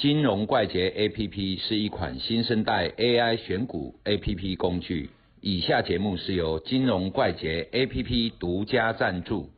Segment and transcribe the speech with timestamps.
[0.00, 5.10] 金融怪杰 APP 是一款新生代 AI 选股 APP 工具。
[5.42, 9.50] 以下节目是由金融怪杰 APP 独家赞助。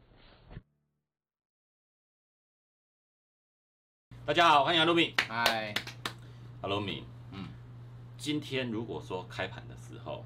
[4.27, 5.15] 大家好，欢迎阿鲁米。
[5.29, 5.73] 嗨，
[6.61, 7.47] 阿鲁米，嗯，
[8.19, 10.25] 今天如果说开盘的时候，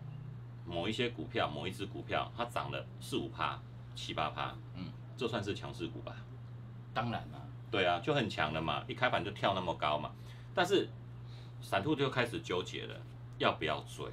[0.64, 3.60] 某一些股票，某一只股票它涨了四五趴、
[3.94, 4.86] 七八趴，嗯，
[5.18, 6.16] 这算是强势股吧？
[6.94, 10.12] 当然了，对啊，就很强了嘛，一开盘就跳那么高嘛。
[10.54, 10.88] 但是
[11.60, 12.94] 散户就开始纠结了，
[13.38, 14.06] 要不要追？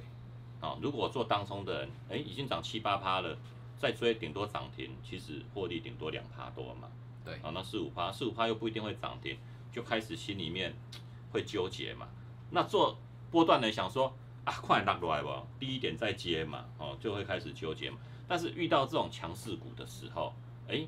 [0.60, 3.36] 啊，如果做当冲的人，哎，已经涨七八趴了，
[3.78, 6.88] 再追顶多涨停，其实获利顶多两趴多嘛。
[7.24, 9.38] 对，啊，那四五趴，四五趴又不一定会涨停，
[9.72, 10.74] 就开始心里面
[11.32, 12.08] 会纠结嘛。
[12.50, 12.96] 那做
[13.30, 14.14] 波段的想说
[14.44, 17.98] 啊，快拉过来吧，低一点再接嘛，哦，就会开始纠结嘛。
[18.26, 20.34] 但是遇到这种强势股的时候，
[20.68, 20.86] 哎，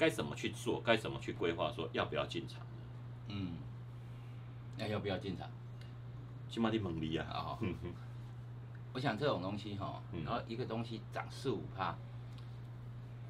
[0.00, 0.80] 该怎么去做？
[0.80, 1.70] 该怎么去规划？
[1.70, 2.62] 说要不要进场？
[3.28, 3.52] 嗯，
[4.78, 5.46] 那要不要进场？
[6.48, 7.26] 起码得猛力啊！
[7.30, 7.92] 哦，哼哼，
[8.94, 11.94] 我想这种东西哈，嗯然后一个东西涨四五趴，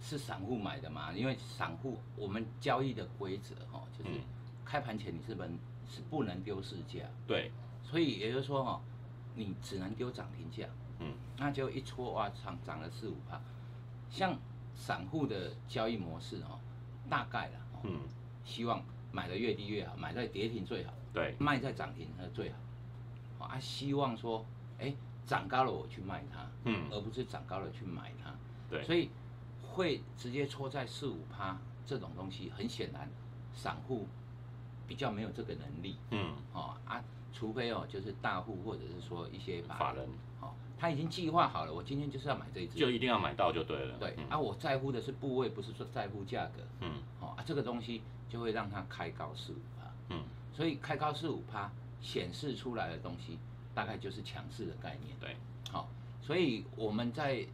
[0.00, 1.12] 是散户买的嘛？
[1.12, 4.20] 因为散户我们交易的规则哈，就是嗯
[4.64, 7.50] 开盘前你是不能是不能丢市价，对，
[7.82, 8.80] 所以也就是说哈，
[9.34, 10.68] 你只能丢涨停价，
[11.00, 13.40] 嗯那就一戳哇涨涨了四五趴。
[14.08, 14.38] 像
[14.74, 16.58] 散户的交易模式哦，
[17.10, 18.00] 大概了，哦嗯，
[18.44, 22.56] 希望买的越低越好，买在跌停最好，对，卖在涨停它最好。
[23.40, 24.46] 好啊，希望说，
[24.78, 24.94] 哎，
[25.26, 28.32] 涨高了我去卖它，嗯而不是涨高了去买它。
[28.70, 29.10] 对，所以
[29.62, 33.10] 会直接戳在四五趴这种东西，很显然
[33.54, 34.06] 散户
[34.86, 35.96] 比较没有这个能力。
[36.10, 40.08] 嗯，哦啊，除非哦，就是大户或者是说一些法人
[40.40, 43.96] 哦，他已经计划好了，我今天就是要买这一只，就一定要买到就对了。
[43.96, 44.00] 嗯。
[44.00, 46.62] 对啊，我在乎的是部位，不是说在乎价格。
[46.80, 46.92] 嗯。
[47.20, 48.00] 哦啊，这个东西
[48.30, 50.22] 就会让它开高四五趴，嗯，
[50.54, 53.38] 所以开高四五趴显示出来的东西，
[53.74, 55.14] 大概就是强势的概念。
[55.20, 55.36] 对，
[55.70, 55.86] 好、
[56.22, 57.46] 所以我们在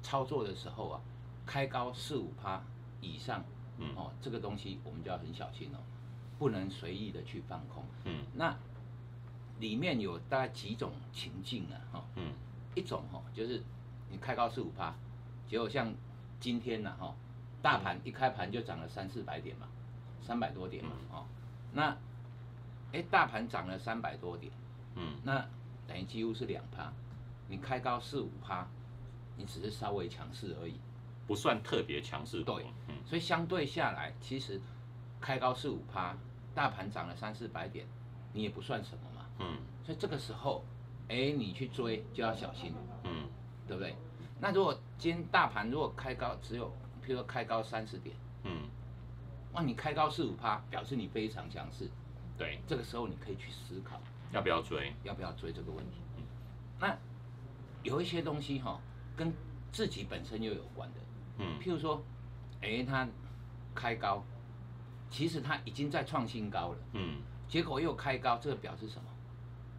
[0.00, 1.00] 操作的时候啊，
[1.44, 2.62] 开高四五趴
[3.00, 3.42] 以上，
[3.78, 3.96] 嗯。
[3.96, 5.78] 哦，这个东西我们就要很小心哦，
[6.38, 7.82] 不能随意的去放空。
[8.04, 8.22] 嗯。
[8.34, 8.56] 那
[9.58, 12.32] 里面有大概几种情境啊，哈、嗯
[12.74, 13.62] 一种哈、就是
[14.10, 14.94] 你开高四五趴，
[15.48, 15.92] 结果像
[16.40, 17.14] 今天呢、哈、
[17.62, 19.66] 大盘一开盘就涨了三四百点嘛，
[20.22, 21.26] 三百多点嘛，哦，
[21.72, 21.96] 那
[22.92, 24.52] 哎大盘涨了三百多点，
[24.94, 25.16] 嗯。
[25.22, 25.46] 那
[25.86, 26.92] 等于几乎是两趴，
[27.48, 28.66] 你开高四五趴，
[29.36, 30.80] 你只是稍微强势而已，
[31.26, 32.42] 不算特别强势。
[32.42, 32.94] 对嗯。
[33.04, 34.60] 所以相对下来，其实
[35.20, 36.16] 开高四五趴，
[36.54, 37.86] 大盘涨了三四百点，
[38.32, 39.26] 你也不算什么嘛。
[39.40, 39.58] 嗯。
[39.84, 40.64] 所以这个时候，
[41.14, 43.28] 哎，你去追就要小心，嗯
[43.68, 43.94] 对不对？
[44.40, 46.66] 那如果今天大盘如果开高只有，
[47.04, 48.62] 譬如说开高三十点，嗯，
[49.52, 51.88] 哇，你开高四五趴，表示你非常强势，
[52.36, 54.00] 对，这个时候你可以去思考
[54.32, 54.92] 要不要追？
[55.04, 55.98] 要不要追这个问题。
[56.80, 56.98] 那
[57.84, 58.80] 有一些东西哈、
[59.16, 59.32] 跟
[59.70, 61.00] 自己本身又有关的，
[61.38, 62.02] 嗯譬如说，
[62.60, 63.08] 哎，它
[63.72, 64.24] 开高，
[65.10, 66.78] 其实它已经在创新高了。
[66.94, 69.08] 嗯结果又开高，这个表示什么？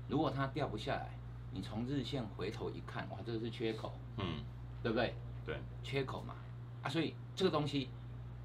[0.08, 1.10] 如果它掉不下来，
[1.56, 4.44] 你从日线回头一看，哇，这个是缺口，嗯，
[4.84, 5.16] 对不对？
[5.46, 6.36] 对，缺口嘛，
[6.84, 7.88] 啊，所以这个东西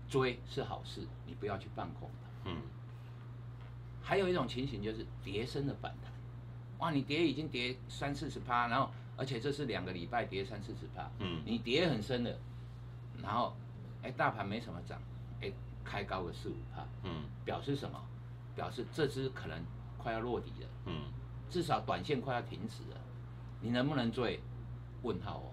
[0.08, 2.50] 追是好事，你不要去放空它。
[2.50, 2.56] 嗯
[4.00, 6.12] 还有一种情形就是跌升的反弹，
[6.78, 12.38] 哇，你跌已经跌三四十趴，然后而且这是两个礼拜跌三四十趴，嗯你跌很深的，
[13.20, 13.56] 然后
[14.02, 15.00] 哎大盘没什么涨，
[15.42, 15.52] 哎
[15.84, 18.00] 开高个四五趴，嗯表示什么？
[18.54, 19.60] 表示这只可能
[19.98, 20.68] 快要落底了。
[20.86, 21.02] 嗯
[21.48, 22.99] 至少短线快要停止了，
[23.60, 24.40] 你能不能追？
[25.02, 25.48] 问号哦，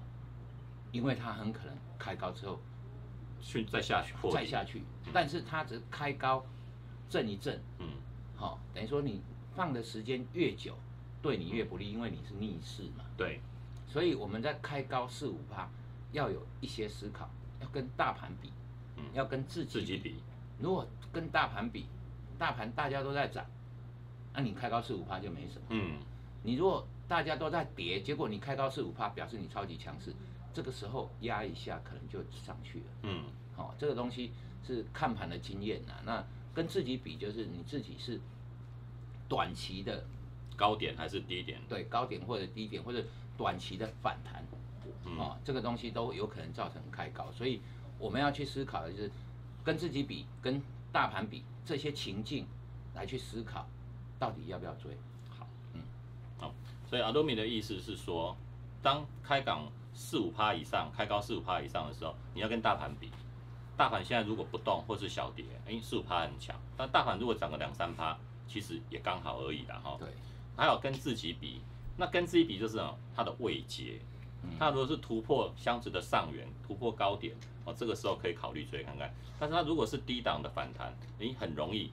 [0.91, 2.59] 因为它很可能开高之后
[3.41, 6.45] 去再下去再下去，但是它只开高
[7.09, 7.87] 震一震，嗯。
[8.35, 9.21] 好、等于说你
[9.55, 10.77] 放的时间越久，
[11.21, 13.05] 对你越不利，因为你是逆势嘛。
[13.15, 13.39] 对，
[13.87, 15.69] 所以我们在开高四五趴，
[16.11, 17.29] 要有一些思考，
[17.61, 18.51] 要跟大盘比，
[18.97, 19.05] 嗯。
[19.13, 20.21] 要跟自己自己比，
[20.59, 21.85] 如果跟大盘比，
[22.37, 23.45] 大盘大家都在涨，
[24.33, 25.65] 那你开高四五趴就没什么。
[25.69, 25.97] 嗯
[26.43, 30.13] 你如果大家都在跌，结果你开高四五趴，表示你超级强势，
[30.53, 32.85] 这个时候压一下可能就上去了。
[33.03, 33.25] 嗯
[33.55, 34.31] 好、这个东西
[34.65, 35.93] 是看盘的经验呐。
[36.05, 36.23] 那
[36.53, 38.19] 跟自己比，就是你自己是
[39.27, 40.05] 短期的
[40.55, 41.61] 高点还是低点？
[41.67, 43.03] 对高点或者低点或者
[43.37, 44.45] 短期的反弹，
[45.05, 47.61] 嗯哦，这个东西都有可能造成开高，所以
[47.97, 49.11] 我们要去思考的就是
[49.63, 50.61] 跟自己比，跟
[50.91, 52.45] 大盘比这些情境
[52.93, 53.67] 来去思考，
[54.19, 54.97] 到底要不要追？
[56.89, 58.35] 所以阿多米的意思是说，
[58.81, 63.11] 当开港四五趴以上，开高四五趴以上的时候，你要跟大盘比。
[63.75, 66.55] 大盘现在如果不动或是小跌，哎，四五趴很强。
[66.75, 68.17] 但大盘如果涨个两三趴，
[68.47, 69.95] 其实也刚好而已啦哈。
[69.99, 70.07] 对，
[70.55, 71.61] 还有跟自己比，
[71.95, 73.99] 那跟自己比就是哦，它的位阶，
[74.41, 77.35] 嗯它如果是突破箱子的上缘，突破高点，
[77.65, 79.13] 哦，这个时候可以考虑追看看。
[79.39, 81.91] 但是它如果是低档的反弹，你很容易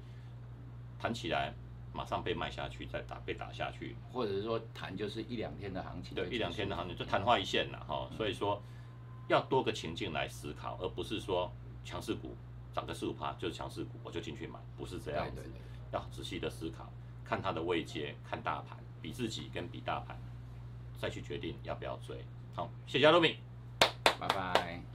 [0.98, 1.52] 弹起来，
[1.94, 8.10] 马上被卖下去，再打被打下去，或者是说谈就是一两天的行情，对，一两天的行情就昙花一现了哈。
[8.16, 8.60] 所以说
[9.28, 11.50] 要多个情境来思考，而不是说
[11.84, 12.36] 强势股
[12.74, 15.52] 涨个四五趴就是强势股，我就进去买，不是这样子对对。
[15.52, 15.60] 对，
[15.92, 16.92] 要仔细的思考，
[17.24, 20.18] 看它的位阶，看大盘，比自己跟比大盘，
[21.00, 22.24] 再去决定要不要追。
[22.54, 23.36] 好，谢谢阿罗米。
[24.18, 24.93] 拜拜。